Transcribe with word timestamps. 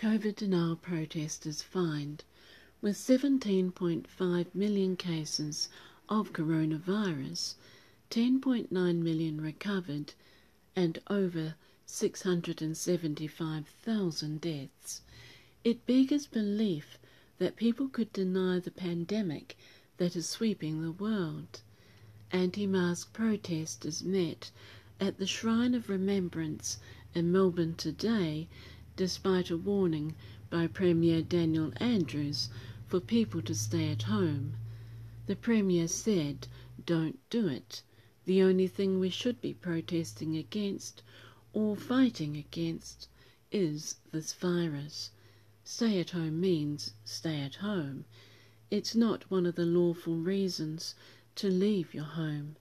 COVID 0.00 0.36
denial 0.36 0.76
protesters 0.76 1.60
fined. 1.60 2.24
With 2.80 2.96
17.5 2.96 4.54
million 4.54 4.96
cases 4.96 5.68
of 6.08 6.32
coronavirus, 6.32 7.56
10.9 8.08 8.70
million 8.72 9.42
recovered, 9.42 10.14
and 10.74 10.98
over 11.08 11.54
675,000 11.84 14.40
deaths, 14.40 15.02
it 15.64 15.84
beggars 15.84 16.26
belief 16.26 16.98
that 17.36 17.56
people 17.56 17.86
could 17.86 18.10
deny 18.14 18.58
the 18.58 18.70
pandemic 18.70 19.58
that 19.98 20.16
is 20.16 20.26
sweeping 20.26 20.80
the 20.80 20.92
world. 20.92 21.60
Anti 22.32 22.66
mask 22.66 23.12
protesters 23.12 24.02
met 24.02 24.50
at 24.98 25.18
the 25.18 25.26
Shrine 25.26 25.74
of 25.74 25.90
Remembrance 25.90 26.78
in 27.14 27.30
Melbourne 27.30 27.74
today, 27.74 28.48
despite 29.00 29.48
a 29.48 29.56
warning 29.56 30.14
by 30.50 30.66
Premier 30.66 31.22
Daniel 31.22 31.72
Andrews 31.78 32.50
for 32.86 33.00
people 33.00 33.40
to 33.40 33.54
stay 33.54 33.90
at 33.90 34.02
home. 34.02 34.52
The 35.24 35.36
Premier 35.36 35.88
said, 35.88 36.46
Don't 36.84 37.18
do 37.30 37.48
it. 37.48 37.82
The 38.26 38.42
only 38.42 38.68
thing 38.68 39.00
we 39.00 39.08
should 39.08 39.40
be 39.40 39.54
protesting 39.54 40.36
against 40.36 41.02
or 41.54 41.76
fighting 41.76 42.36
against 42.36 43.08
is 43.50 43.96
this 44.12 44.34
virus. 44.34 45.12
Stay 45.64 45.98
at 45.98 46.10
home 46.10 46.38
means 46.38 46.92
stay 47.02 47.40
at 47.40 47.54
home. 47.54 48.04
It's 48.70 48.94
not 48.94 49.30
one 49.30 49.46
of 49.46 49.54
the 49.54 49.64
lawful 49.64 50.16
reasons 50.16 50.94
to 51.36 51.48
leave 51.48 51.94
your 51.94 52.04
home. 52.04 52.56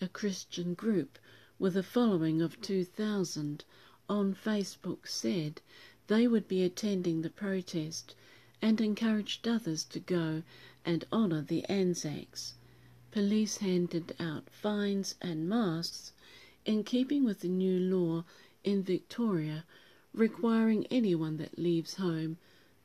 A 0.00 0.08
Christian 0.08 0.74
group 0.74 1.16
with 1.60 1.76
a 1.76 1.84
following 1.84 2.42
of 2.42 2.60
2,000 2.60 3.64
on 4.10 4.34
Facebook 4.34 5.06
said 5.06 5.60
they 6.08 6.26
would 6.26 6.48
be 6.48 6.64
attending 6.64 7.22
the 7.22 7.30
protest 7.30 8.16
and 8.60 8.80
encouraged 8.80 9.46
others 9.46 9.84
to 9.84 10.00
go 10.00 10.42
and 10.84 11.04
honour 11.12 11.40
the 11.42 11.64
Anzacs. 11.66 12.54
Police 13.12 13.58
handed 13.58 14.16
out 14.18 14.50
fines 14.50 15.14
and 15.22 15.48
masks 15.48 16.12
in 16.66 16.82
keeping 16.82 17.24
with 17.24 17.38
the 17.38 17.48
new 17.48 17.78
law 17.78 18.24
in 18.64 18.82
Victoria 18.82 19.64
requiring 20.12 20.86
anyone 20.86 21.36
that 21.36 21.56
leaves 21.56 21.94
home 21.94 22.36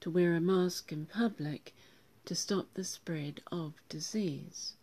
to 0.01 0.11
wear 0.11 0.35
a 0.35 0.39
mask 0.39 0.91
in 0.91 1.07
public 1.07 1.73
to 2.25 2.35
stop 2.35 2.71
the 2.75 2.83
spread 2.83 3.41
of 3.51 3.73
disease. 3.89 4.73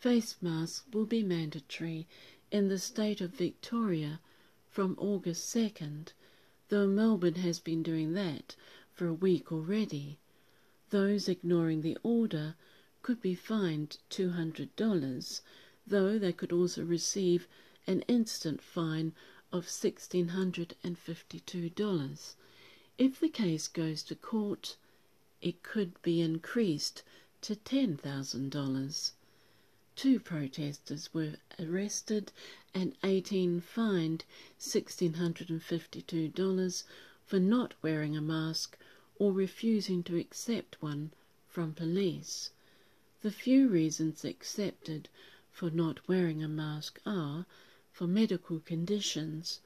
Face 0.00 0.36
masks 0.40 0.86
will 0.94 1.04
be 1.04 1.22
mandatory 1.22 2.06
in 2.50 2.68
the 2.68 2.78
state 2.78 3.20
of 3.20 3.34
Victoria 3.34 4.18
from 4.72 4.96
August 4.98 5.54
2nd, 5.54 6.08
though 6.70 6.86
Melbourne 6.86 7.34
has 7.34 7.60
been 7.60 7.82
doing 7.82 8.14
that 8.14 8.56
for 8.90 9.06
a 9.06 9.12
week 9.12 9.52
already. 9.52 10.18
Those 10.88 11.28
ignoring 11.28 11.82
the 11.82 11.98
order 12.02 12.54
could 13.02 13.20
be 13.20 13.34
fined 13.34 13.98
$200, 14.08 15.42
though 15.86 16.18
they 16.18 16.32
could 16.32 16.52
also 16.52 16.82
receive 16.82 17.46
an 17.86 18.00
instant 18.08 18.62
fine 18.62 19.12
of 19.52 19.66
$1,652. 19.66 22.34
If 22.96 23.20
the 23.20 23.28
case 23.28 23.68
goes 23.68 24.02
to 24.04 24.14
court, 24.14 24.78
it 25.42 25.62
could 25.62 26.00
be 26.00 26.22
increased 26.22 27.02
to 27.42 27.56
$10,000. 27.56 29.12
Two 29.94 30.18
protesters 30.18 31.12
were 31.12 31.34
arrested 31.58 32.32
and 32.72 32.96
18 33.04 33.60
fined 33.60 34.24
$1,652 34.58 36.84
for 37.26 37.38
not 37.38 37.74
wearing 37.82 38.16
a 38.16 38.22
mask 38.22 38.78
or 39.16 39.34
refusing 39.34 40.02
to 40.02 40.16
accept 40.16 40.80
one 40.80 41.12
from 41.46 41.74
police. 41.74 42.52
The 43.20 43.30
few 43.30 43.68
reasons 43.68 44.24
accepted 44.24 45.10
for 45.50 45.68
not 45.68 46.08
wearing 46.08 46.42
a 46.42 46.48
mask 46.48 46.98
are 47.04 47.44
for 47.92 48.06
medical 48.06 48.60
conditions 48.60 49.60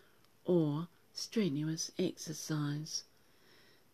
or 0.45 0.89
strenuous 1.15 1.93
exercise. 2.01 3.05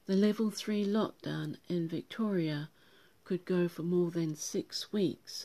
The 0.07 0.17
level 0.17 0.51
3 0.51 0.87
lockdown 0.87 1.59
in 1.69 1.89
Victoria 1.89 2.71
could 3.25 3.45
go 3.45 3.69
for 3.69 3.83
more 3.83 4.11
than 4.11 4.35
six 4.35 4.91
weeks 4.93 5.45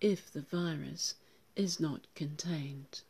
if 0.00 0.30
the 0.30 0.42
virus 0.42 1.14
is 1.56 1.80
not 1.80 2.06
contained. 2.14 3.02